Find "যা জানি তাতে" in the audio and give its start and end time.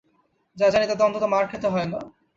0.57-1.03